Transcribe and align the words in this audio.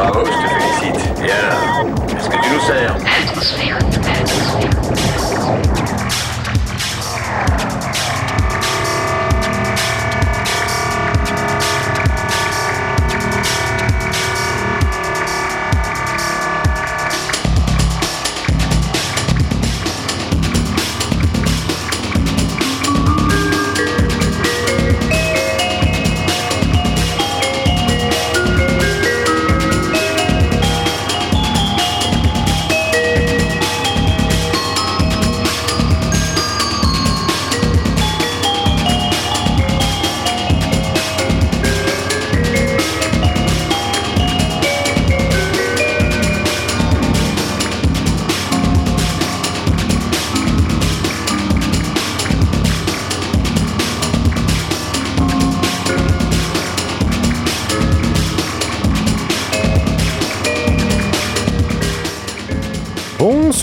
Bravo, 0.00 0.24
je 0.24 0.30
te 0.30 0.48
félicite. 0.48 1.12
Et 1.22 1.30
alors 1.30 1.84
Est-ce 2.16 2.30
que 2.30 2.36
tu 2.42 2.50
nous 2.54 2.60
sers? 2.60 2.96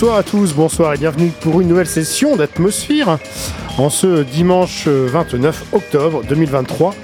Bonsoir 0.00 0.18
à 0.18 0.22
tous, 0.22 0.54
bonsoir 0.54 0.94
et 0.94 0.96
bienvenue 0.96 1.32
pour 1.40 1.60
une 1.60 1.66
nouvelle 1.66 1.88
session 1.88 2.36
d'Atmosphère 2.36 3.18
en 3.78 3.90
ce 3.90 4.22
dimanche 4.22 4.86
29 4.86 5.64
octobre 5.72 6.22
2023. 6.22 6.94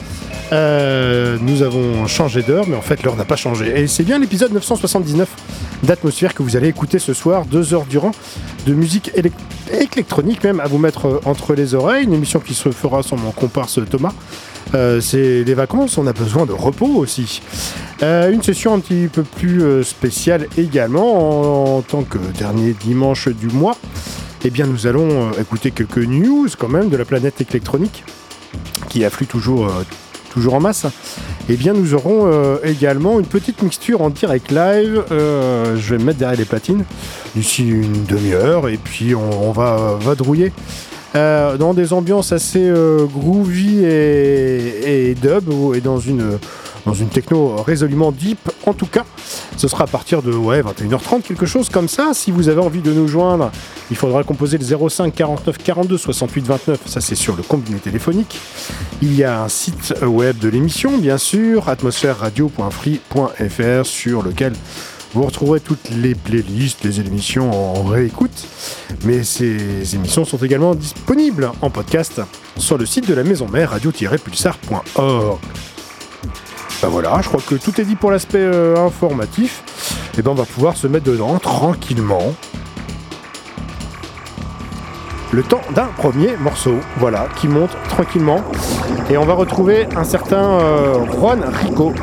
Euh, 0.53 1.37
nous 1.41 1.62
avons 1.62 2.06
changé 2.06 2.43
d'heure, 2.43 2.69
mais 2.69 2.77
en 2.77 2.83
fait 2.83 3.03
l'heure 3.03 3.16
n'a 3.16 3.25
pas 3.25 3.34
changé. 3.34 3.81
Et 3.81 3.88
c'est 3.88 4.04
bien 4.04 4.21
l'épisode 4.21 4.53
979 4.53 5.28
d'Atmosphère 5.83 6.34
que 6.34 6.44
vous 6.44 6.54
allez 6.54 6.69
écouter 6.69 7.00
ce 7.00 7.15
soir, 7.15 7.47
deux 7.47 7.75
heures 7.75 7.84
durant, 7.87 8.12
de 8.65 8.75
musique 8.75 9.10
élec- 9.16 9.33
électronique 9.72 10.42
même 10.44 10.60
à 10.60 10.66
vous 10.66 10.78
mettre 10.78 11.06
euh, 11.06 11.20
entre 11.25 11.54
les 11.54 11.75
oreilles. 11.75 12.04
Une 12.04 12.14
émission 12.14 12.41
qui 12.41 12.54
se 12.54 12.70
fera 12.70 13.02
sur 13.02 13.16
mon 13.16 13.30
comparse 13.30 13.80
Thomas. 13.91 14.12
Euh, 14.75 15.00
c'est 15.00 15.44
les 15.44 15.54
vacances, 15.54 15.98
on 15.98 16.06
a 16.06 16.12
besoin 16.12 16.47
de 16.47 16.52
repos 16.52 16.97
aussi. 16.97 17.42
Euh, 18.03 18.30
une 18.32 18.42
session 18.42 18.74
un 18.74 18.80
petit 18.80 19.08
peu 19.08 19.22
plus 19.22 19.84
spéciale 19.84 20.48
également 20.56 21.74
en, 21.74 21.78
en 21.78 21.82
tant 21.82 22.03
que 22.03 22.19
dernier 22.38 22.72
dimanche 22.72 23.28
du 23.28 23.48
mois. 23.48 23.76
Eh 24.44 24.50
bien, 24.50 24.66
nous 24.66 24.86
allons 24.86 25.32
écouter 25.32 25.70
quelques 25.70 25.98
news 25.98 26.48
quand 26.58 26.69
même 26.69 26.88
de 26.88 26.97
la 26.97 27.04
planète 27.04 27.41
électronique 27.41 28.04
qui 28.88 29.04
afflue 29.04 29.26
toujours, 29.26 29.70
toujours 30.34 30.55
en 30.55 30.61
masse. 30.61 30.87
Eh 31.49 31.56
bien, 31.56 31.72
nous 31.72 31.95
aurons 31.95 32.22
euh, 32.25 32.56
également 32.65 33.21
une 33.21 33.27
petite 33.27 33.62
mixture 33.62 34.03
en 34.03 34.11
direct 34.11 34.50
live. 34.50 35.05
Euh, 35.12 35.77
je 35.77 35.95
vais 35.95 35.99
me 35.99 36.06
mettre 36.06 36.19
derrière 36.19 36.39
les 36.39 36.45
platines 36.45 36.84
d'ici 37.37 37.69
une 37.69 38.05
demi-heure 38.05 38.69
et 38.69 38.77
puis 38.77 39.15
on, 39.15 39.53
va 39.53 39.97
vadrouiller 40.00 40.53
euh, 41.15 41.56
dans 41.56 41.75
des 41.75 41.93
ambiances 41.93 42.33
assez 42.33 42.72
groovy 43.12 43.84
et, 43.84 45.15
dub 45.21 45.45
et 45.75 45.81
dans 45.81 45.99
une 45.99 46.39
dans 46.87 46.95
une 46.95 47.09
techno 47.09 47.56
résolument 47.56 48.12
deep. 48.12 48.39
En 48.67 48.72
tout 48.72 48.87
cas, 48.87 49.05
ce 49.56 49.69
sera 49.69 49.84
à 49.84 49.87
partir 49.87 50.22
de 50.22 50.33
ouais, 50.33 50.62
21h30, 50.62 51.22
quelque 51.22 51.47
chose 51.47 51.69
comme 51.69 51.89
ça. 51.89 52.12
Si 52.15 52.31
vous 52.31 52.49
avez 52.49 52.61
envie 52.61 52.83
de 52.83 52.93
nous 52.93 53.09
joindre, 53.09 53.50
il 53.91 53.97
faudra 53.97 54.22
composer 54.25 54.59
le 54.59 54.89
05 54.89 55.15
49 55.15 55.59
42 55.59 55.99
68 55.99 56.47
29. 56.47 56.81
Ça, 56.87 57.00
c'est 57.00 57.15
sur 57.15 57.37
le 57.37 57.43
combiné 57.43 57.78
téléphonique. 57.78 58.39
Il 59.03 59.15
y 59.15 59.25
a 59.25 59.43
un 59.43 59.49
site 59.49 59.95
web 60.03 60.39
de 60.39 60.49
l'émission, 60.49 60.99
bien 60.99 61.19
sûr, 61.19 61.69
atmosphèreradio.free.fr, 61.69 63.87
sur 63.87 64.22
lequel 64.22 64.53
vous 65.15 65.22
retrouverez 65.22 65.61
toutes 65.61 65.91
les 65.91 66.16
playlists, 66.16 66.84
les 66.84 67.01
émissions 67.01 67.53
en 67.53 67.84
réécoute. 67.84 68.49
Mais 69.05 69.22
ces 69.22 69.95
émissions 69.95 70.25
sont 70.25 70.39
également 70.39 70.75
disponibles 70.75 71.53
en 71.62 71.71
podcast 71.71 72.21
sur 72.56 72.78
le 72.78 72.87
site 72.87 73.09
de 73.09 73.15
la 73.15 73.22
maison 73.22 73.49
mère 73.49 73.71
radio-pulsar.org. 73.71 75.39
Bah 76.84 76.91
voilà, 76.91 77.19
je 77.22 77.28
crois 77.28 77.41
que 77.41 77.55
tout 77.55 77.81
est 77.81 77.84
dit 77.87 77.97
pour 77.97 78.11
l'aspect 78.11 78.43
euh, 78.43 78.77
informatif. 78.77 79.62
Et 80.19 80.21
ben 80.21 80.33
on 80.33 80.34
va 80.34 80.45
pouvoir 80.45 80.77
se 80.77 80.87
mettre 80.87 81.06
dedans 81.06 81.39
tranquillement. 81.39 82.34
Le 85.33 85.43
temps 85.43 85.62
d'un 85.75 85.87
premier 85.97 86.37
morceau, 86.37 86.75
voilà, 86.99 87.28
qui 87.41 87.49
monte 87.49 87.71
tranquillement. 87.89 88.43
Et 89.09 89.17
on 89.17 89.25
va 89.25 89.33
retrouver 89.33 89.87
un 89.97 90.05
certain 90.05 90.61
euh, 90.61 91.06
Juan 91.06 91.43
Rico, 91.62 91.95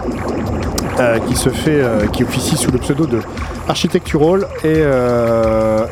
euh, 0.99 1.19
qui 1.27 1.35
se 1.35 1.49
fait, 1.49 1.83
qui 2.11 2.23
officie 2.23 2.57
sous 2.57 2.71
le 2.71 2.79
pseudo 2.79 3.05
de 3.05 3.19
Architectural 3.67 4.47
et, 4.63 4.81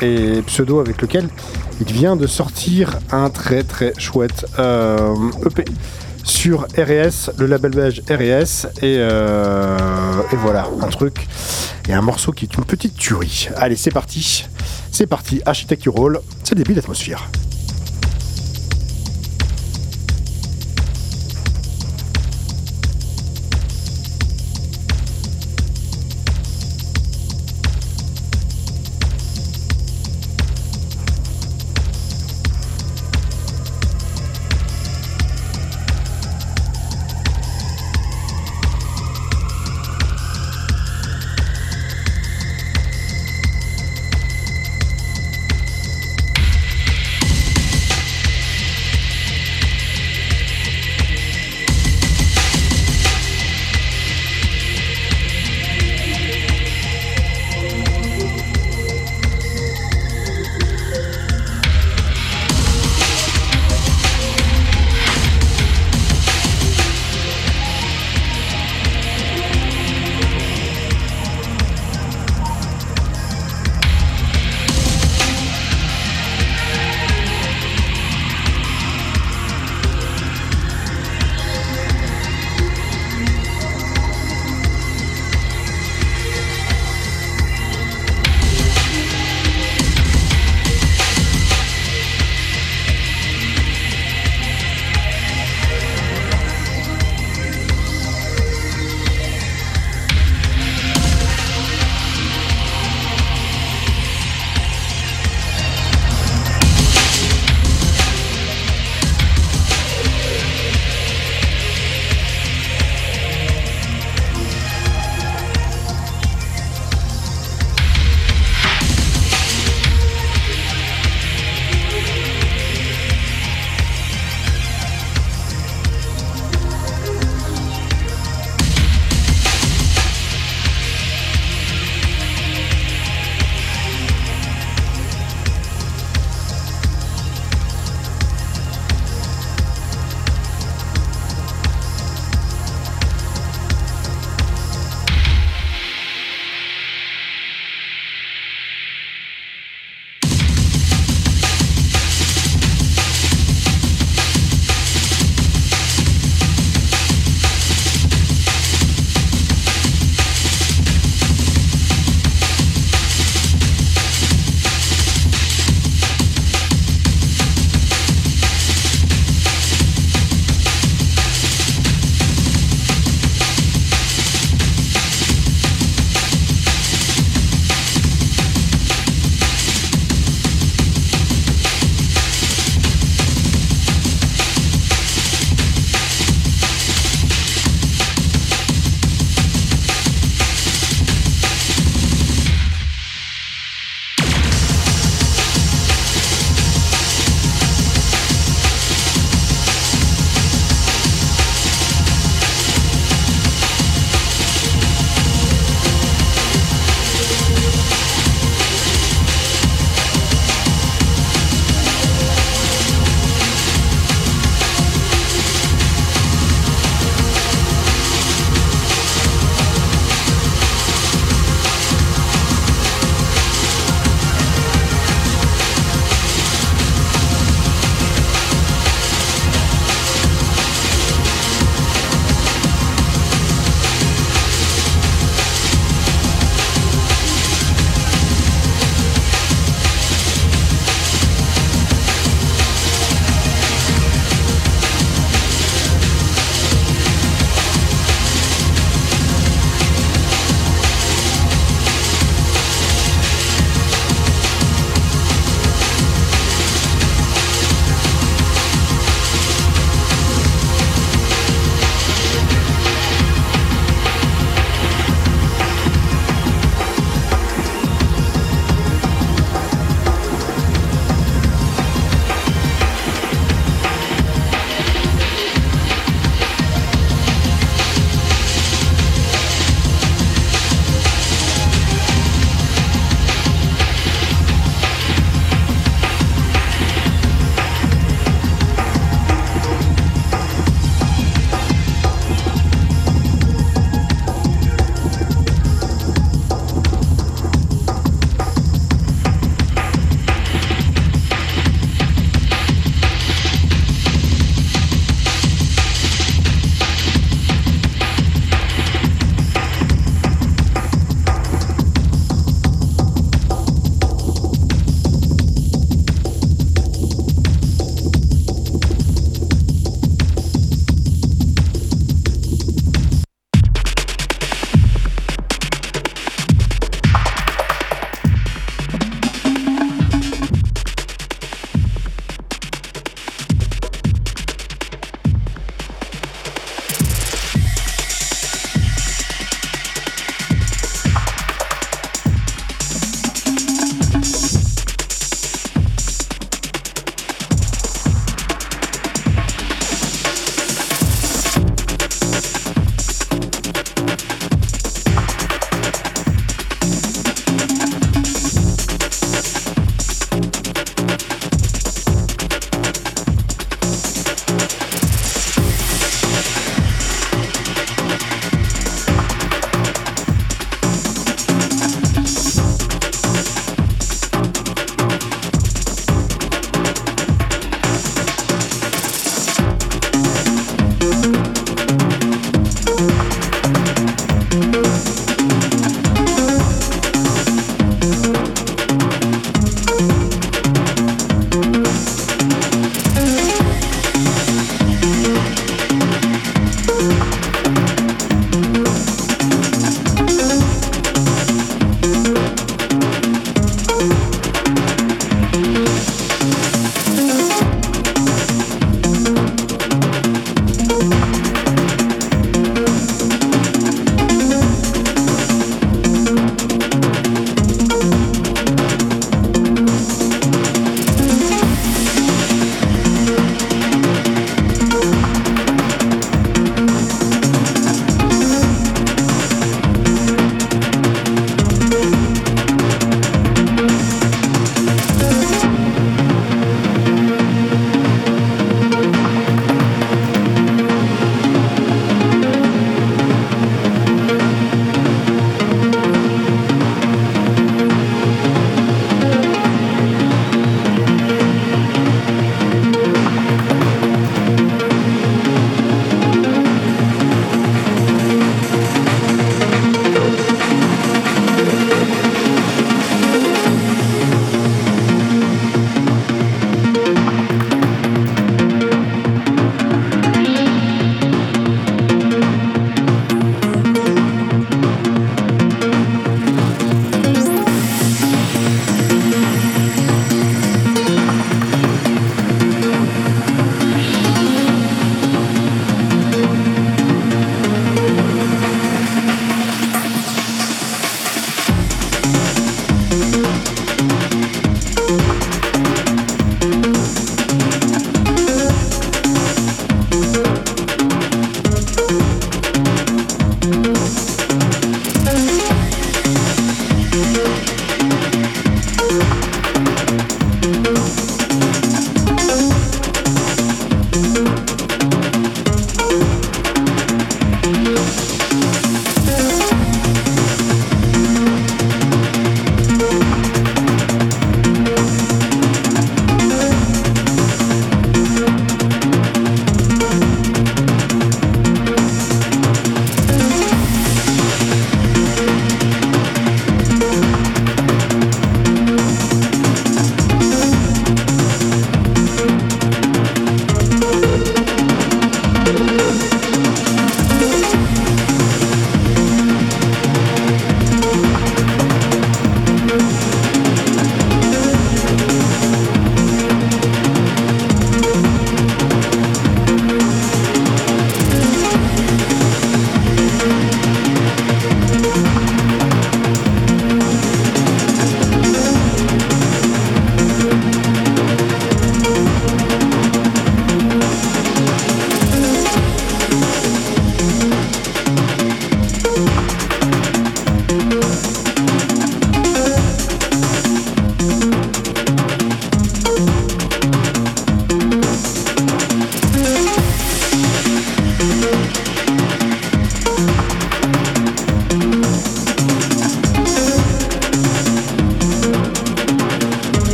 et 0.00 0.42
pseudo 0.42 0.78
avec 0.78 1.02
lequel 1.02 1.28
il 1.80 1.92
vient 1.92 2.14
de 2.14 2.28
sortir 2.28 3.00
un 3.10 3.30
très 3.30 3.64
très 3.64 3.94
chouette 3.98 4.46
EP 5.44 5.64
sur 6.26 6.66
RS, 6.76 7.30
le 7.38 7.46
label 7.46 7.70
belge 7.70 8.02
RS, 8.10 8.66
et, 8.82 8.96
euh, 8.98 9.78
et 10.32 10.36
voilà, 10.36 10.68
un 10.82 10.88
truc 10.88 11.26
et 11.88 11.92
un 11.94 12.02
morceau 12.02 12.32
qui 12.32 12.44
est 12.44 12.56
une 12.56 12.64
petite 12.64 12.96
tuerie. 12.96 13.48
Allez, 13.56 13.76
c'est 13.76 13.92
parti, 13.92 14.46
c'est 14.90 15.06
parti, 15.06 15.40
Architectural, 15.46 16.18
c'est 16.42 16.56
début 16.56 16.74
d'atmosphère. 16.74 17.28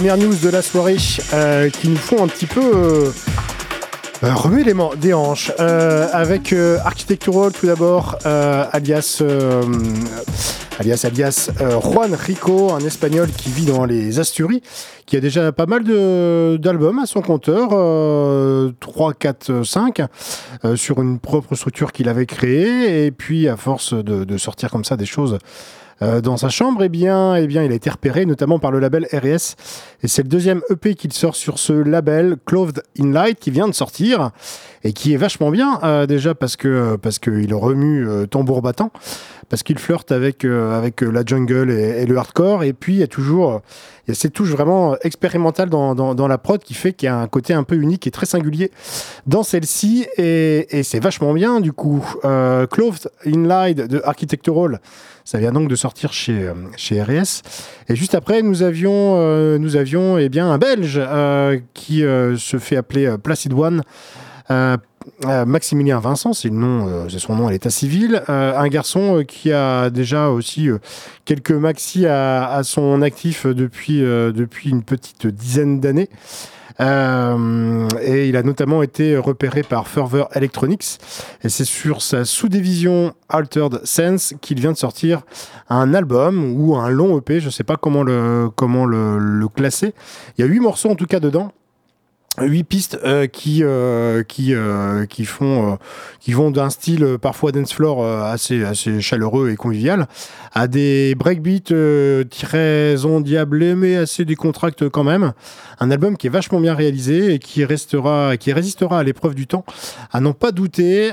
Premières 0.00 0.16
news 0.16 0.34
de 0.42 0.48
la 0.48 0.62
soirée 0.62 0.96
qui 0.96 1.88
nous 1.90 1.96
font 1.96 2.24
un 2.24 2.26
petit 2.26 2.46
peu 2.46 3.12
euh, 4.22 4.34
remuer 4.34 4.64
les 4.64 4.72
des 4.96 5.12
hanches. 5.12 5.52
Euh, 5.60 6.08
avec 6.14 6.54
euh, 6.54 6.78
Architectural 6.82 7.52
tout 7.52 7.66
d'abord, 7.66 8.16
alias 8.24 9.22
alias 10.78 11.04
alias 11.04 11.50
Juan 11.82 12.14
Rico, 12.14 12.72
un 12.72 12.80
espagnol 12.80 13.28
qui 13.28 13.50
vit 13.50 13.66
dans 13.66 13.84
les 13.84 14.18
Asturies, 14.18 14.62
qui 15.04 15.18
a 15.18 15.20
déjà 15.20 15.52
pas 15.52 15.66
mal 15.66 15.84
d'albums 15.84 16.98
à 16.98 17.04
son 17.04 17.20
compteur, 17.20 17.68
3, 18.80 19.12
4, 19.12 19.62
5, 19.66 20.00
sur 20.76 21.02
une 21.02 21.18
propre 21.18 21.54
structure 21.56 21.92
qu'il 21.92 22.08
avait 22.08 22.24
créée, 22.24 23.04
et 23.04 23.10
puis 23.10 23.48
à 23.48 23.58
force 23.58 23.92
de, 23.92 24.24
de 24.24 24.38
sortir 24.38 24.70
comme 24.70 24.84
ça 24.84 24.96
des 24.96 25.04
choses 25.04 25.36
euh, 26.02 26.20
dans 26.20 26.36
sa 26.36 26.48
chambre, 26.48 26.82
eh 26.82 26.88
bien, 26.88 27.34
eh 27.36 27.46
bien, 27.46 27.62
il 27.62 27.72
a 27.72 27.74
été 27.74 27.90
repéré 27.90 28.24
notamment 28.24 28.58
par 28.58 28.70
le 28.70 28.78
label 28.78 29.06
RS. 29.12 29.56
Et 30.02 30.08
c'est 30.08 30.22
le 30.22 30.28
deuxième 30.28 30.62
EP 30.70 30.94
qu'il 30.94 31.12
sort 31.12 31.36
sur 31.36 31.58
ce 31.58 31.74
label, 31.74 32.36
Clothed 32.46 32.82
in 32.98 33.12
Light, 33.12 33.38
qui 33.38 33.50
vient 33.50 33.68
de 33.68 33.74
sortir 33.74 34.30
et 34.82 34.94
qui 34.94 35.12
est 35.12 35.18
vachement 35.18 35.50
bien, 35.50 35.78
euh, 35.84 36.06
déjà 36.06 36.34
parce 36.34 36.56
que 36.56 36.96
parce 36.96 37.18
qu'il 37.18 37.52
remue 37.52 38.08
euh, 38.08 38.24
tambour 38.24 38.62
battant, 38.62 38.92
parce 39.50 39.62
qu'il 39.62 39.78
flirte 39.78 40.10
avec, 40.10 40.46
avec 40.46 41.02
la 41.02 41.22
jungle 41.24 41.70
et, 41.70 42.06
le 42.06 42.16
hardcore. 42.16 42.64
Et 42.64 42.72
puis, 42.72 42.94
il 42.94 43.00
y 43.00 43.02
a 43.02 43.08
toujours 43.08 43.60
il 44.06 44.12
y 44.12 44.12
a 44.12 44.14
cette 44.14 44.32
touche 44.32 44.48
vraiment 44.48 44.96
expérimentale 45.02 45.68
dans, 45.68 45.94
dans, 45.94 46.28
la 46.28 46.38
prod 46.38 46.62
qui 46.62 46.72
fait 46.72 46.94
qu'il 46.94 47.06
y 47.06 47.10
a 47.10 47.18
un 47.18 47.26
côté 47.26 47.52
un 47.52 47.62
peu 47.62 47.76
unique 47.76 48.06
et 48.06 48.10
très 48.10 48.26
singulier 48.26 48.70
dans 49.26 49.42
celle-ci. 49.42 50.06
Et, 50.16 50.78
et 50.78 50.82
c'est 50.82 51.00
vachement 51.00 51.34
bien, 51.34 51.60
du 51.60 51.72
coup. 51.72 52.02
Clothed 52.22 53.10
in 53.26 53.42
Light 53.46 53.76
de 53.76 54.00
Architectural 54.04 54.80
ça 55.24 55.38
vient 55.38 55.52
donc 55.52 55.68
de 55.68 55.76
sortir 55.76 56.12
chez, 56.12 56.48
euh, 56.48 56.54
chez 56.76 57.02
RS. 57.02 57.42
Et 57.88 57.96
juste 57.96 58.14
après, 58.14 58.42
nous 58.42 58.62
avions, 58.62 59.14
euh, 59.16 59.58
nous 59.58 59.76
avions 59.76 60.18
eh 60.18 60.28
bien, 60.28 60.50
un 60.50 60.58
Belge 60.58 61.00
euh, 61.00 61.58
qui 61.74 62.00
se 62.00 62.58
fait 62.58 62.76
appeler 62.76 63.16
Placid 63.22 63.52
One. 63.52 63.82
Maximilien 65.46 65.98
Vincent, 65.98 66.32
c'est 66.32 66.48
son 66.48 67.34
nom 67.36 67.46
à 67.46 67.50
l'état 67.50 67.70
civil. 67.70 68.22
un 68.28 68.68
garçon 68.68 69.24
qui 69.26 69.52
a 69.52 69.88
déjà 69.90 70.28
aussi 70.28 70.68
quelques 71.24 71.52
maxi 71.52 72.06
à, 72.06 72.50
à, 72.50 72.62
son 72.64 73.00
actif 73.00 73.46
depuis, 73.46 74.00
depuis 74.00 74.70
une 74.70 74.82
petite 74.82 75.26
dizaine 75.26 75.80
d'années. 75.80 76.08
Euh, 76.80 77.88
et 78.02 78.28
il 78.28 78.36
a 78.36 78.42
notamment 78.42 78.82
été 78.82 79.16
repéré 79.16 79.62
par 79.62 79.86
Fervor 79.86 80.28
Electronics. 80.34 80.98
Et 81.44 81.48
c'est 81.48 81.64
sur 81.64 82.02
sa 82.02 82.24
sous-division 82.24 83.14
Altered 83.28 83.80
Sense 83.84 84.34
qu'il 84.40 84.60
vient 84.60 84.72
de 84.72 84.76
sortir 84.76 85.22
un 85.68 85.94
album 85.94 86.54
ou 86.56 86.76
un 86.76 86.88
long 86.88 87.18
EP, 87.18 87.40
je 87.40 87.46
ne 87.46 87.50
sais 87.50 87.64
pas 87.64 87.76
comment 87.76 88.02
le, 88.02 88.50
comment 88.54 88.86
le, 88.86 89.18
le 89.18 89.48
classer. 89.48 89.94
Il 90.36 90.40
y 90.40 90.44
a 90.44 90.46
huit 90.46 90.60
morceaux 90.60 90.90
en 90.90 90.96
tout 90.96 91.06
cas 91.06 91.20
dedans 91.20 91.52
huit 92.38 92.64
pistes 92.64 92.98
euh, 93.04 93.26
qui 93.26 93.64
euh, 93.64 94.22
qui 94.22 94.54
euh, 94.54 95.04
qui 95.06 95.24
font 95.24 95.78
qui 96.20 96.32
vont 96.32 96.50
d'un 96.50 96.70
style 96.70 97.18
parfois 97.20 97.50
dance 97.50 97.72
floor 97.72 98.06
assez 98.06 98.64
assez 98.64 99.00
chaleureux 99.00 99.50
et 99.50 99.56
convivial 99.56 100.06
à 100.52 100.68
des 100.68 101.14
breakbeats 101.16 101.74
très 102.30 103.04
endiablés 103.04 103.74
mais 103.74 103.96
assez 103.96 104.24
décontractés 104.24 104.90
quand 104.90 105.04
même. 105.04 105.32
Un 105.80 105.90
album 105.90 106.16
qui 106.16 106.26
est 106.26 106.30
vachement 106.30 106.60
bien 106.60 106.74
réalisé 106.74 107.34
et 107.34 107.38
qui 107.38 107.64
restera 107.64 108.36
qui 108.36 108.52
résistera 108.52 109.00
à 109.00 109.02
l'épreuve 109.02 109.34
du 109.34 109.46
temps 109.46 109.64
à 110.12 110.20
n'en 110.20 110.32
pas 110.32 110.52
douter 110.52 111.10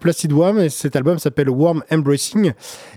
Placid 0.00 0.32
Worm 0.32 0.60
et 0.60 0.68
cet 0.68 0.96
album 0.96 1.18
s'appelle 1.18 1.50
Warm 1.50 1.82
Embracing. 1.92 2.52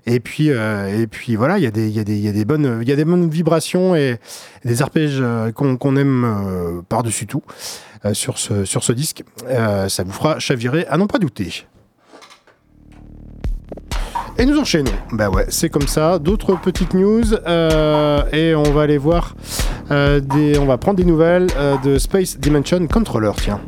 Et 0.06 0.20
puis 0.20 0.48
et 0.48 1.08
puis 1.10 1.36
voilà 1.36 1.58
il 1.58 1.64
y 1.64 1.68
a 1.68 1.72
des 1.72 1.88
il 1.88 1.96
y 1.96 2.00
a 2.00 2.04
des 2.04 2.16
il 2.16 2.24
y 2.24 2.30
a 2.30 2.34
des 2.34 2.46
bonnes 2.46 2.80
il 2.82 2.88
y 2.88 2.92
a 2.92 2.96
des 2.96 3.06
bonnes 3.06 3.30
vibrations 3.30 3.96
et 3.96 4.18
des 4.64 4.82
arpèges 4.82 5.22
qu'on 5.54 5.96
aime 5.98 6.84
par 6.88 7.04
dessus 7.04 7.26
euh, 8.06 8.14
sur, 8.14 8.38
ce, 8.38 8.66
sur 8.66 8.84
ce 8.84 8.94
disque. 8.94 9.24
Euh, 9.48 9.90
ça 9.90 10.04
vous 10.04 10.12
fera 10.12 10.40
chavirer 10.40 10.86
à 10.88 10.98
n'en 10.98 11.08
pas 11.08 11.20
douter. 11.20 11.66
Et 14.38 14.46
nous 14.46 14.58
enchaînons. 14.58 14.92
Bah 15.12 15.30
ouais, 15.30 15.46
c'est 15.50 15.70
comme 15.70 15.88
ça. 15.88 16.20
D'autres 16.20 16.56
petites 16.56 16.94
news 16.94 17.34
euh, 17.34 18.24
et 18.32 18.56
on 18.56 18.64
va 18.64 18.82
aller 18.84 18.98
voir 18.98 19.36
des. 19.90 20.58
On 20.58 20.66
va 20.66 20.78
prendre 20.78 20.98
des 20.98 21.06
nouvelles 21.06 21.48
de 21.84 22.00
Space 22.00 22.40
Dimension 22.40 22.88
Controller. 22.88 23.32
Tiens. 23.38 23.62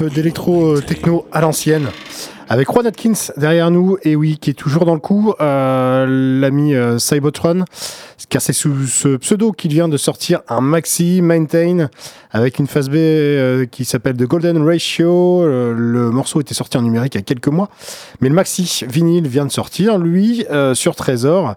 Un 0.00 0.04
peu 0.04 0.14
d'électro-techno 0.14 1.26
à 1.30 1.42
l'ancienne. 1.42 1.88
Avec 2.48 2.72
Juan 2.72 2.86
Atkins 2.86 3.32
derrière 3.36 3.70
nous, 3.70 3.98
et 4.02 4.16
oui, 4.16 4.38
qui 4.40 4.48
est 4.48 4.54
toujours 4.54 4.86
dans 4.86 4.94
le 4.94 5.00
coup, 5.00 5.34
euh, 5.42 6.40
l'ami 6.40 6.74
euh, 6.74 6.98
Cybotron, 6.98 7.66
car 8.30 8.40
c'est 8.40 8.54
sous 8.54 8.86
ce 8.86 9.18
pseudo 9.18 9.52
qu'il 9.52 9.72
vient 9.72 9.90
de 9.90 9.98
sortir 9.98 10.40
un 10.48 10.62
maxi 10.62 11.20
Maintain 11.20 11.90
avec 12.30 12.58
une 12.58 12.66
phase 12.66 12.88
B 12.88 12.94
euh, 12.94 13.66
qui 13.66 13.84
s'appelle 13.84 14.16
The 14.16 14.22
Golden 14.22 14.64
Ratio. 14.66 15.44
le 15.44 16.10
morceau 16.10 16.40
était 16.40 16.54
sorti 16.54 16.78
en 16.78 16.82
numérique 16.82 17.14
il 17.16 17.18
y 17.18 17.20
a 17.20 17.24
quelques 17.24 17.48
mois, 17.48 17.68
mais 18.22 18.30
le 18.30 18.34
maxi 18.34 18.86
vinyle 18.88 19.28
vient 19.28 19.44
de 19.44 19.52
sortir, 19.52 19.98
lui, 19.98 20.46
sur 20.72 20.96
Trésor. 20.96 21.56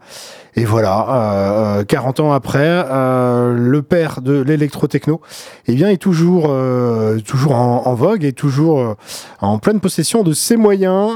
Et 0.56 0.66
voilà, 0.66 1.84
40 1.88 2.20
euh, 2.20 2.24
ans 2.24 2.32
après, 2.32 2.60
euh, 2.68 3.56
le 3.58 3.82
père 3.82 4.22
de 4.22 4.34
l'électro-techno, 4.34 5.20
eh 5.68 5.76
bien, 5.76 5.90
est 5.90 5.98
toujours, 5.98 6.48
euh, 6.50 7.20
toujours 7.20 7.56
en, 7.56 7.94
vogue 7.94 8.24
et 8.26 8.34
toujours 8.34 8.96
en 9.40 9.60
pleine 9.60 9.80
possession 9.80 10.24
de 10.24 10.34
ses 10.34 10.58
moyens. 10.58 11.12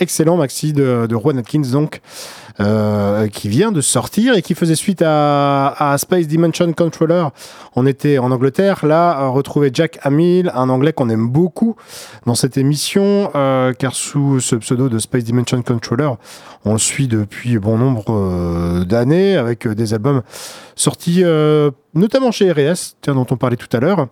excellent 0.00 0.36
maxi 0.36 0.72
de, 0.72 1.06
de 1.06 1.16
Juan 1.16 1.38
Atkins, 1.38 1.70
donc. 1.72 2.00
Euh, 2.60 3.28
qui 3.28 3.48
vient 3.48 3.72
de 3.72 3.80
sortir 3.80 4.34
et 4.34 4.42
qui 4.42 4.54
faisait 4.54 4.74
suite 4.74 5.02
à, 5.04 5.96
Space 5.98 6.26
Dimension 6.26 6.70
Controller. 6.72 7.28
On 7.76 7.86
était 7.86 8.18
en 8.18 8.30
Angleterre, 8.30 8.84
là, 8.84 9.28
retrouver 9.28 9.70
Jack 9.72 9.98
Hamill, 10.02 10.50
un 10.54 10.68
anglais 10.68 10.92
qu'on 10.92 11.08
aime 11.08 11.28
beaucoup 11.28 11.76
dans 12.26 12.34
cette 12.34 12.58
émission, 12.58 13.30
euh, 13.34 13.72
car 13.72 13.94
sous 13.94 14.40
ce 14.40 14.56
pseudo 14.56 14.88
de 14.88 14.98
Space 14.98 15.24
Dimension 15.24 15.62
Controller, 15.62 16.10
on 16.64 16.72
le 16.72 16.78
suit 16.78 17.08
depuis 17.08 17.58
bon 17.58 17.78
nombre 17.78 18.04
euh, 18.10 18.84
d'années 18.84 19.36
avec 19.36 19.66
des 19.66 19.94
albums 19.94 20.22
sortis 20.74 21.24
notamment 21.94 22.30
chez 22.30 22.50
RS, 22.50 22.96
dont 23.06 23.26
on 23.30 23.36
parlait 23.36 23.56
tout 23.56 23.74
à 23.76 23.80
l'heure. 23.80 24.08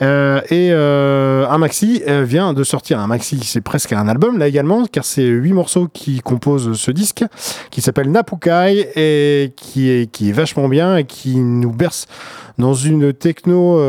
Euh, 0.00 0.40
et 0.50 0.70
euh, 0.70 1.48
un 1.48 1.58
maxi 1.58 2.02
euh, 2.06 2.22
vient 2.22 2.52
de 2.52 2.62
sortir. 2.62 3.00
Un 3.00 3.08
maxi, 3.08 3.40
c'est 3.42 3.60
presque 3.60 3.92
un 3.92 4.06
album 4.08 4.38
là 4.38 4.46
également, 4.46 4.84
car 4.86 5.04
c'est 5.04 5.26
huit 5.26 5.52
morceaux 5.52 5.88
qui 5.92 6.20
composent 6.20 6.78
ce 6.78 6.90
disque, 6.90 7.24
qui 7.70 7.80
s'appelle 7.80 8.10
Napukai 8.10 8.90
et 8.96 9.52
qui 9.56 9.90
est, 9.90 10.10
qui 10.10 10.30
est 10.30 10.32
vachement 10.32 10.68
bien 10.68 10.96
et 10.96 11.04
qui 11.04 11.36
nous 11.36 11.72
berce 11.72 12.06
dans 12.58 12.74
une 12.74 13.12
techno 13.12 13.80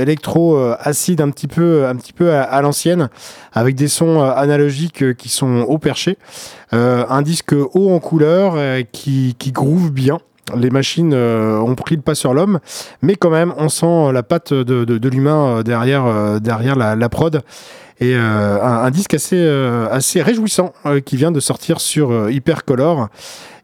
électro 0.00 0.58
acide 0.80 1.20
un 1.20 1.30
petit 1.30 1.46
peu, 1.46 1.86
un 1.86 1.94
petit 1.94 2.12
peu 2.12 2.32
à, 2.32 2.60
l'ancienne, 2.60 3.08
avec 3.52 3.76
des 3.76 3.86
sons 3.86 4.20
analogiques 4.20 5.14
qui 5.14 5.28
sont 5.28 5.64
haut 5.68 5.78
perchés. 5.78 6.18
un 6.72 7.22
disque 7.22 7.52
haut 7.52 7.94
en 7.94 8.00
couleur 8.00 8.56
qui, 8.90 9.36
qui 9.38 9.52
groove 9.52 9.92
bien 9.92 10.18
les 10.54 10.70
machines 10.70 11.12
euh, 11.12 11.58
ont 11.58 11.74
pris 11.74 11.96
le 11.96 12.02
pas 12.02 12.14
sur 12.14 12.34
l'homme, 12.34 12.60
mais 13.02 13.16
quand 13.16 13.30
même, 13.30 13.52
on 13.56 13.68
sent 13.68 14.12
la 14.12 14.22
patte 14.22 14.52
de, 14.52 15.08
l'humain 15.08 15.58
euh, 15.58 15.62
derrière, 15.62 16.06
euh, 16.06 16.38
derrière 16.38 16.76
la, 16.76 17.08
prod. 17.08 17.42
Et 17.98 18.14
un, 18.14 18.90
disque 18.90 19.14
assez, 19.14 19.42
assez 19.90 20.20
réjouissant 20.20 20.74
qui 21.06 21.16
vient 21.16 21.30
de 21.30 21.40
sortir 21.40 21.80
sur 21.80 22.30
Hypercolor. 22.30 23.08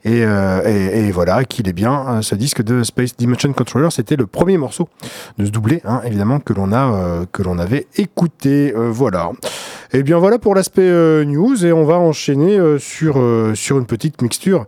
Et, 0.05 0.21
et, 0.21 1.11
voilà, 1.11 1.45
qu'il 1.45 1.69
est 1.69 1.75
bien. 1.75 2.23
ce 2.23 2.35
disque 2.35 2.63
de 2.63 2.83
Space 2.83 3.15
Dimension 3.15 3.53
Controller, 3.53 3.91
c'était 3.91 4.17
le 4.17 4.27
premier 4.27 4.57
morceau 4.57 4.89
de 5.37 5.45
ce 5.45 5.51
doublé, 5.51 5.83
hein, 5.85 6.01
évidemment, 6.07 6.41
que 6.41 6.55
l'on 6.55 6.73
a, 6.73 7.27
que 7.31 7.43
l'on 7.43 7.59
avait 7.59 7.87
écouté. 7.97 8.73
voilà. 8.75 9.33
Et 9.93 10.03
bien 10.03 10.17
voilà 10.17 10.39
pour 10.39 10.55
l'aspect 10.55 11.27
news, 11.27 11.67
et 11.67 11.73
on 11.73 11.85
va 11.85 11.99
enchaîner 11.99 12.59
sur, 12.79 13.23
sur 13.55 13.79
une 13.79 13.87
petite 13.87 14.23
mixture 14.23 14.65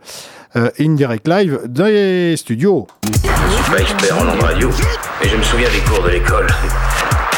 euh, 0.57 0.71
Indirect 0.79 1.27
Live 1.29 1.61
des 1.67 2.37
studios. 2.37 2.87
Je 3.03 3.63
suis 3.63 3.71
pas 3.73 3.81
expert 3.81 4.19
en 4.19 4.29
ondes 4.29 4.43
radio, 4.43 4.71
mais 5.23 5.29
je 5.29 5.37
me 5.37 5.43
souviens 5.43 5.69
des 5.71 5.81
cours 5.81 6.03
de 6.03 6.11
l'école. 6.11 6.47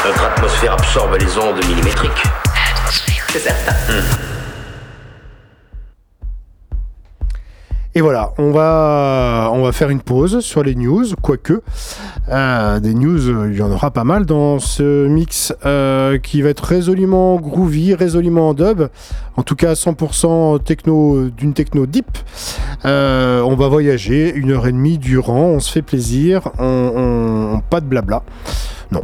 Notre 0.05 0.23
atmosphère 0.23 0.73
absorbe 0.73 1.17
les 1.19 1.37
ondes 1.37 1.63
millimétriques. 1.67 2.23
C'est 3.31 3.39
certain. 3.39 3.73
Hmm. 3.91 4.26
Et 7.97 8.01
voilà, 8.01 8.31
on 8.37 8.51
va, 8.51 9.49
on 9.53 9.63
va 9.63 9.71
faire 9.71 9.89
une 9.89 10.01
pause 10.01 10.41
sur 10.41 10.61
les 10.61 10.75
news, 10.75 11.03
quoique 11.19 11.63
euh, 12.29 12.79
des 12.79 12.93
news, 12.93 13.49
il 13.49 13.57
y 13.57 13.61
en 13.63 13.71
aura 13.71 13.89
pas 13.89 14.03
mal 14.03 14.27
dans 14.27 14.59
ce 14.59 15.07
mix 15.07 15.51
euh, 15.65 16.19
qui 16.19 16.43
va 16.43 16.49
être 16.49 16.63
résolument 16.63 17.37
groovy, 17.37 17.95
résolument 17.95 18.53
dub, 18.53 18.89
en 19.35 19.41
tout 19.41 19.55
cas 19.55 19.73
100% 19.73 20.61
techno 20.61 21.29
d'une 21.29 21.55
techno 21.55 21.87
deep. 21.87 22.05
Euh, 22.85 23.41
on 23.41 23.55
va 23.55 23.67
voyager 23.67 24.31
une 24.31 24.51
heure 24.51 24.67
et 24.67 24.73
demie 24.73 24.99
durant, 24.99 25.45
on 25.45 25.59
se 25.59 25.71
fait 25.71 25.81
plaisir, 25.81 26.51
on, 26.59 27.63
pas 27.67 27.81
de 27.81 27.87
blabla. 27.87 28.21
Non, 28.91 29.01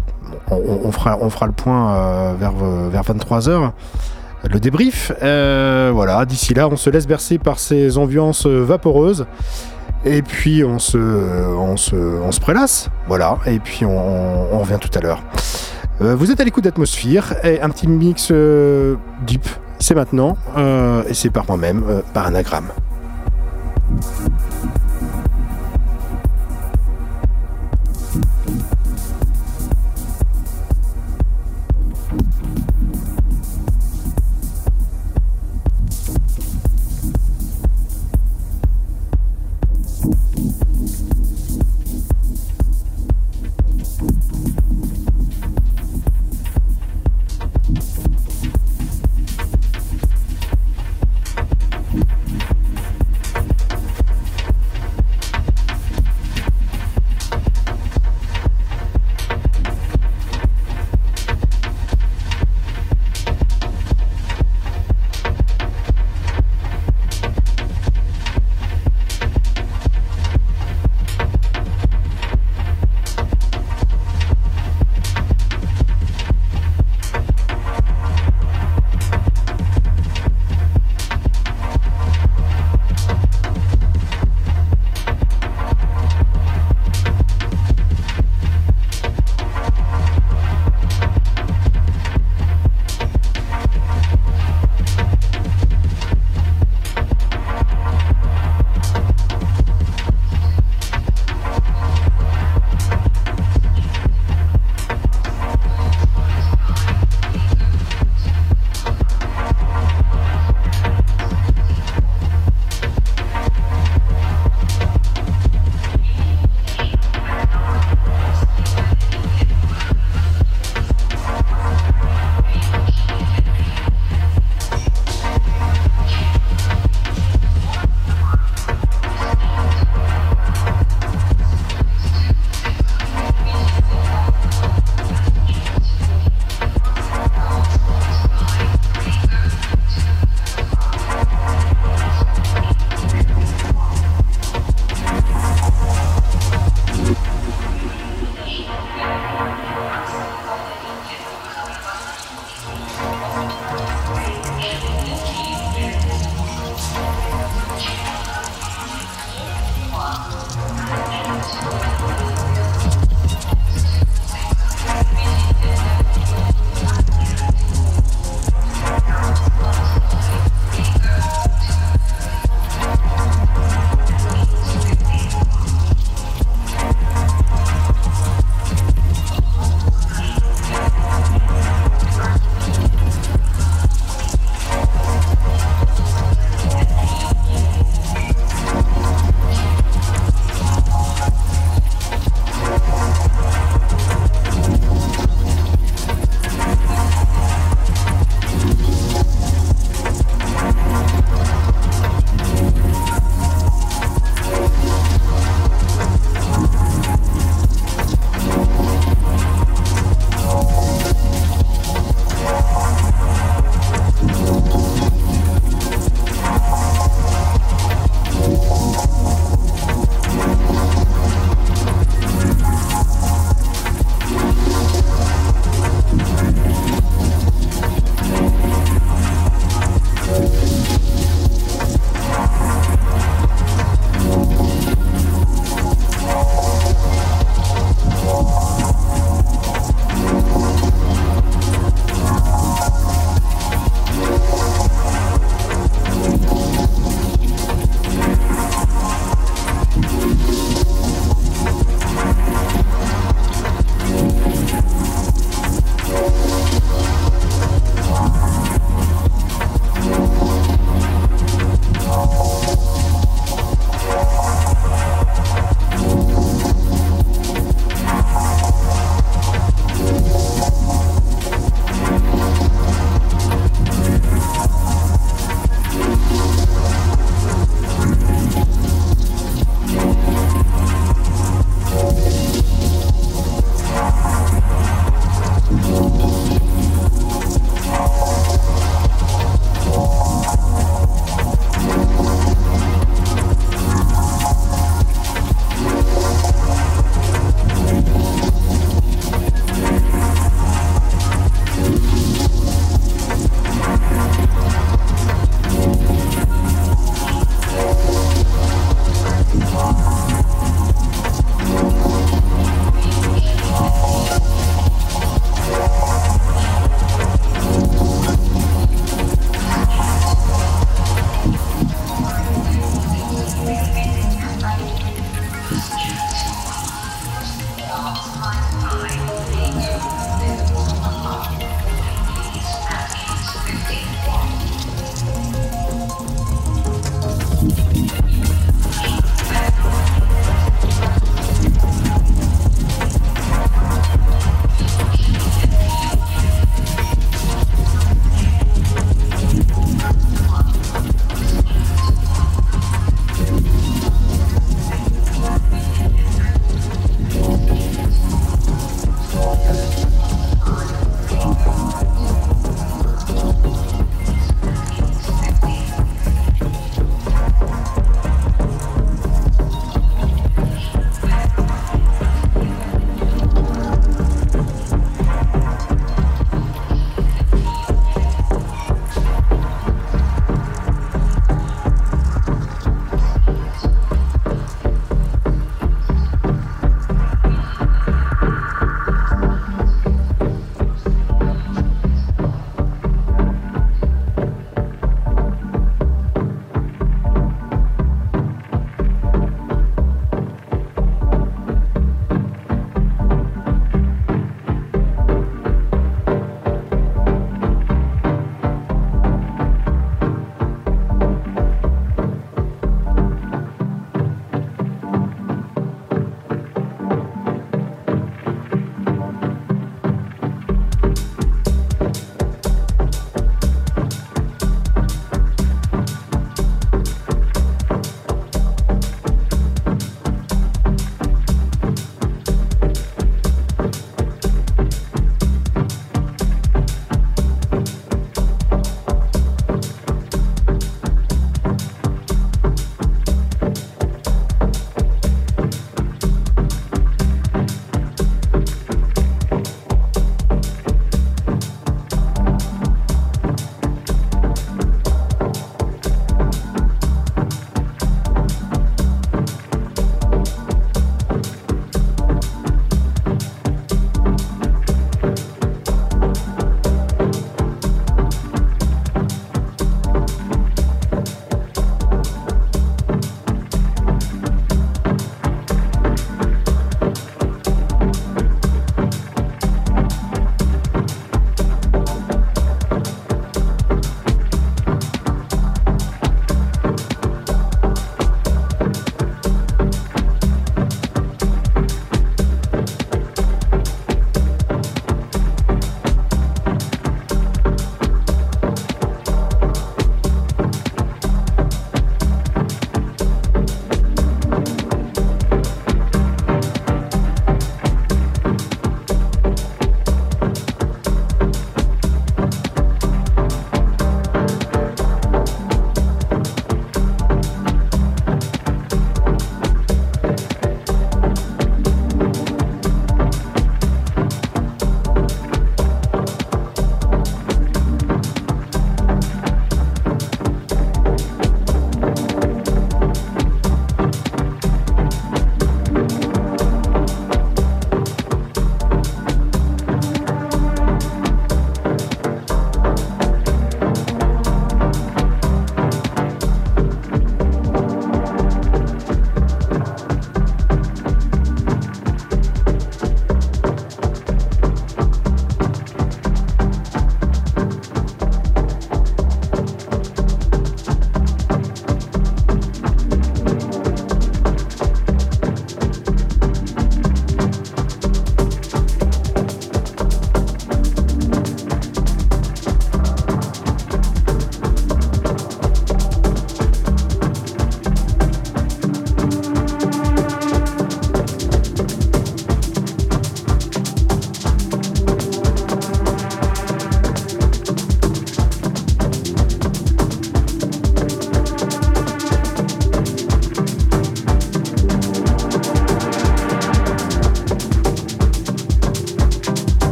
on, 0.51 0.91
fera, 0.91 1.17
on 1.19 1.31
fera 1.31 1.47
le 1.47 1.53
point 1.53 2.35
vers, 2.35 2.53
vers 2.53 3.01
23 3.01 3.39
h 3.39 3.71
le 4.49 4.59
débrief. 4.59 5.11
Euh, 5.21 5.91
voilà, 5.93 6.25
d'ici 6.25 6.53
là, 6.53 6.67
on 6.67 6.75
se 6.75 6.89
laisse 6.89 7.07
bercer 7.07 7.37
par 7.37 7.59
ces 7.59 7.97
ambiances 7.97 8.45
vaporeuses. 8.45 9.25
Et 10.05 10.21
puis 10.21 10.63
on 10.65 10.79
se, 10.79 10.97
on 10.97 11.77
se, 11.77 11.95
on 11.95 12.31
se 12.31 12.39
prélasse, 12.39 12.89
voilà. 13.07 13.37
Et 13.45 13.59
puis 13.59 13.85
on, 13.85 14.59
revient 14.59 14.77
tout 14.79 14.89
à 14.97 15.01
l'heure. 15.01 15.23
Euh, 16.01 16.15
vous 16.15 16.31
êtes 16.31 16.39
à 16.39 16.43
l'écoute 16.43 16.63
d'Atmosphère 16.63 17.35
et 17.45 17.61
un 17.61 17.69
petit 17.69 17.87
mix 17.87 18.29
euh, 18.31 18.95
deep, 19.25 19.47
c'est 19.79 19.95
maintenant. 19.95 20.37
Euh, 20.57 21.03
et 21.07 21.13
c'est 21.13 21.29
par 21.29 21.45
moi-même, 21.47 21.83
euh, 21.87 22.01
par 22.13 22.27
anagramme. 22.27 22.67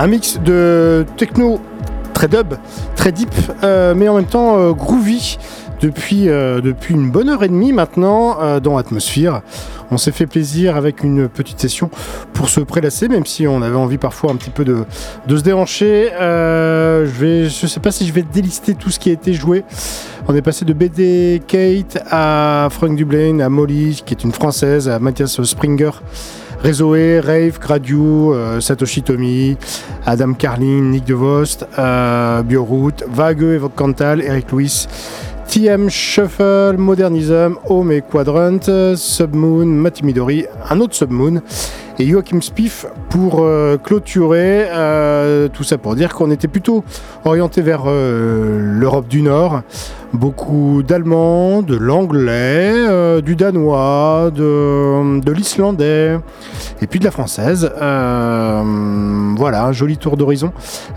Un 0.00 0.06
mix 0.06 0.40
de 0.42 1.04
techno 1.18 1.60
très 2.14 2.26
dub, 2.26 2.54
très 2.96 3.12
deep, 3.12 3.34
euh, 3.62 3.92
mais 3.94 4.08
en 4.08 4.16
même 4.16 4.24
temps 4.24 4.58
euh, 4.58 4.72
groovy 4.72 5.36
depuis, 5.82 6.30
euh, 6.30 6.62
depuis 6.62 6.94
une 6.94 7.10
bonne 7.10 7.28
heure 7.28 7.42
et 7.42 7.48
demie 7.48 7.74
maintenant 7.74 8.38
dans 8.60 8.78
Atmosphere. 8.78 9.42
On 9.90 9.98
s'est 9.98 10.10
fait 10.10 10.26
plaisir 10.26 10.74
avec 10.74 11.04
une 11.04 11.28
petite 11.28 11.60
session 11.60 11.90
pour 12.32 12.48
se 12.48 12.60
prélasser, 12.60 13.08
même 13.08 13.26
si 13.26 13.46
on 13.46 13.60
avait 13.60 13.76
envie 13.76 13.98
parfois 13.98 14.32
un 14.32 14.36
petit 14.36 14.48
peu 14.48 14.64
de, 14.64 14.86
de 15.26 15.36
se 15.36 15.42
déhancher. 15.42 16.08
je 16.18 17.20
vais, 17.20 17.50
je 17.50 17.66
sais 17.66 17.80
pas 17.80 17.92
si 17.92 18.06
je 18.06 18.14
vais 18.14 18.22
délister 18.22 18.74
tout 18.74 18.88
ce 18.88 18.98
qui 18.98 19.10
a 19.10 19.12
été 19.12 19.34
joué. 19.34 19.64
On 20.28 20.34
est 20.34 20.40
passé 20.40 20.64
de 20.64 20.72
BD 20.72 21.42
Kate 21.46 22.02
à 22.10 22.68
Frank 22.70 22.96
Dublin, 22.96 23.40
à 23.40 23.50
Molly, 23.50 24.02
qui 24.06 24.14
est 24.14 24.24
une 24.24 24.32
française, 24.32 24.88
à 24.88 24.98
Mathias 24.98 25.42
Springer 25.42 25.90
Rezoé, 26.62 27.20
Rave, 27.20 27.58
Gradiu, 27.58 28.32
euh, 28.32 28.60
Satoshi 28.60 29.02
Tomi, 29.02 29.56
Adam 30.04 30.34
Carlin, 30.34 30.90
Nick 30.90 31.04
DeVost, 31.04 31.66
euh, 31.78 32.42
Bioroot, 32.42 33.04
Vague, 33.08 33.42
Evoque 33.42 33.74
Cantal, 33.74 34.20
Eric 34.20 34.50
Louis, 34.52 34.86
TM 35.48 35.88
Shuffle, 35.88 36.76
Modernism, 36.76 37.56
Home 37.68 37.92
et 37.92 38.02
Quadrant, 38.02 38.94
Submoon, 38.94 39.66
Matimidori, 39.66 40.44
un 40.68 40.80
autre 40.80 40.94
Submoon 40.94 41.40
et 42.00 42.06
Joachim 42.06 42.40
Spiff 42.40 42.86
pour 43.10 43.40
euh, 43.40 43.76
clôturer. 43.76 44.66
Euh, 44.70 45.48
tout 45.48 45.64
ça 45.64 45.76
pour 45.76 45.94
dire 45.94 46.14
qu'on 46.14 46.30
était 46.30 46.48
plutôt 46.48 46.82
orienté 47.26 47.60
vers 47.60 47.82
euh, 47.86 48.58
l'Europe 48.58 49.06
du 49.06 49.20
Nord. 49.20 49.60
Beaucoup 50.14 50.82
d'allemand, 50.82 51.62
de 51.62 51.76
l'anglais, 51.76 53.20
du 53.22 53.36
danois, 53.36 54.32
de, 54.34 55.20
de 55.20 55.30
l'islandais 55.32 56.18
et 56.82 56.88
puis 56.88 56.98
de 56.98 57.04
la 57.04 57.12
française. 57.12 57.70
voilà, 57.76 59.66
un 59.66 59.72
joli 59.72 59.98
tour 59.98 60.16
d'horizon 60.16 60.52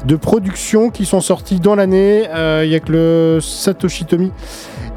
de 0.05 0.15
productions 0.15 0.89
qui 0.89 1.05
sont 1.05 1.21
sorties 1.21 1.59
dans 1.59 1.75
l'année. 1.75 2.23
Il 2.63 2.69
n'y 2.69 2.75
a 2.75 2.79
que 2.79 2.91
le 2.91 3.39
Satoshi 3.39 4.05
Tomi 4.05 4.31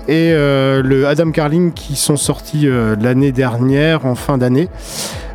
et 0.09 0.33
le 0.33 1.07
Adam 1.07 1.31
Carling 1.31 1.73
qui 1.73 1.97
sont 1.97 2.17
sortis 2.17 2.67
l'année 3.01 3.33
dernière, 3.33 4.07
en 4.07 4.15
fin 4.15 4.39
d'année. 4.39 4.69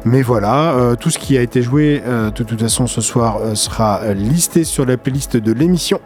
Mais 0.03 0.23
voilà, 0.23 0.73
euh, 0.73 0.95
tout 0.95 1.11
ce 1.11 1.19
qui 1.19 1.37
a 1.37 1.41
été 1.41 1.61
joué 1.61 2.01
euh, 2.07 2.31
de 2.31 2.43
toute 2.43 2.59
façon 2.59 2.87
ce 2.87 3.01
soir 3.01 3.37
euh, 3.37 3.53
sera 3.53 4.13
listé 4.15 4.63
sur 4.63 4.83
la 4.83 4.97
playlist 4.97 5.37
de 5.37 5.51
l'émission 5.51 5.99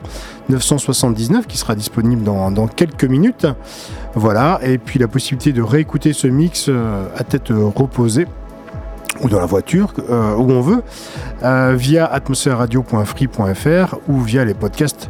979 0.49 1.47
qui 1.47 1.57
sera 1.57 1.75
disponible 1.75 2.23
dans, 2.23 2.67
quelques 2.67 3.05
minutes. 3.05 3.47
Voilà, 4.13 4.59
et 4.63 4.77
puis 4.77 4.99
la 4.99 5.07
possibilité 5.07 5.53
de 5.53 5.61
réécouter 5.61 6.11
ce 6.13 6.27
mix 6.27 6.69
à 7.17 7.23
tête 7.23 7.49
reposée 7.49 8.27
ou 9.21 9.29
dans 9.29 9.39
la 9.39 9.45
voiture, 9.45 9.93
où 10.09 10.51
on 10.51 10.61
veut, 10.61 10.83
via 11.75 12.05
atmosphèreradio.free.fr 12.05 13.95
ou 14.07 14.21
via 14.21 14.45
les 14.45 14.53
podcasts 14.53 15.09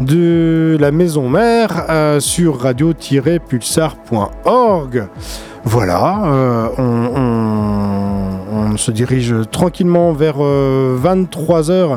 de 0.00 0.76
la 0.78 0.92
maison 0.92 1.28
mère 1.28 1.86
sur 2.20 2.60
radio-pulsar.org. 2.60 5.08
Voilà, 5.64 6.70
on 6.78 8.16
on 8.76 8.78
se 8.78 8.90
dirige 8.90 9.34
tranquillement 9.50 10.12
vers 10.12 10.36
23h 10.36 11.70
euh, 11.70 11.96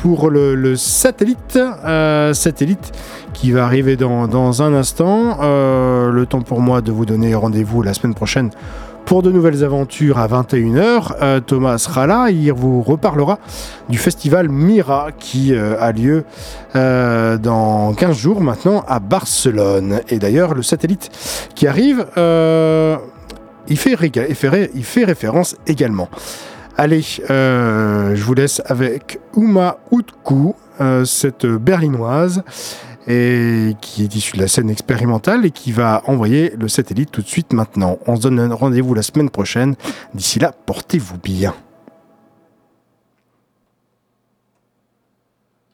pour 0.00 0.30
le, 0.30 0.76
satellite, 0.76 1.58
euh, 1.84 2.32
qui 3.32 3.50
va 3.50 3.64
arriver 3.64 3.96
dans, 3.96 4.62
un 4.62 4.72
instant. 4.72 5.38
Euh, 5.42 6.10
le 6.10 6.26
temps 6.26 6.42
pour 6.42 6.60
moi 6.60 6.80
de 6.80 6.92
vous 6.92 7.06
donner 7.06 7.34
rendez-vous 7.34 7.82
la 7.82 7.92
semaine 7.92 8.14
prochaine 8.14 8.50
pour 9.04 9.22
de 9.22 9.30
nouvelles 9.30 9.64
aventures 9.64 10.18
à 10.18 10.28
21h. 10.28 11.42
Thomas 11.42 11.78
sera 11.78 12.06
là, 12.06 12.30
il 12.30 12.52
vous 12.52 12.82
reparlera 12.82 13.38
du 13.88 13.98
festival 13.98 14.48
Mira 14.48 15.08
qui 15.18 15.54
a 15.54 15.92
lieu 15.92 16.24
dans 16.74 17.94
15 17.94 18.16
jours 18.16 18.40
maintenant 18.40 18.84
à 18.88 19.00
Barcelone. 19.00 20.00
Et 20.08 20.18
d'ailleurs, 20.18 20.54
le 20.54 20.62
satellite 20.62 21.10
qui 21.54 21.66
arrive 21.66 22.06
il 23.68 23.78
fait, 23.78 23.96
il 24.74 24.84
fait, 24.84 25.04
référence 25.04 25.56
également. 25.66 26.08
Allez, 26.76 27.04
euh, 27.30 28.14
je 28.14 28.24
vous 28.24 28.34
laisse 28.34 28.62
avec 28.66 29.20
Uma 29.36 29.78
Utku, 29.92 30.54
euh, 30.80 31.04
cette 31.04 31.46
berlinoise, 31.46 32.42
et 33.06 33.74
qui 33.80 34.04
est 34.04 34.14
issue 34.14 34.36
de 34.36 34.42
la 34.42 34.48
scène 34.48 34.70
expérimentale 34.70 35.44
et 35.46 35.50
qui 35.50 35.72
va 35.72 36.02
envoyer 36.06 36.52
le 36.58 36.68
satellite 36.68 37.10
tout 37.10 37.22
de 37.22 37.28
suite 37.28 37.52
maintenant. 37.52 37.98
On 38.06 38.16
se 38.16 38.22
donne 38.22 38.52
rendez-vous 38.52 38.94
la 38.94 39.02
semaine 39.02 39.30
prochaine. 39.30 39.74
D'ici 40.14 40.38
là, 40.38 40.52
portez-vous 40.66 41.18
bien. 41.18 41.54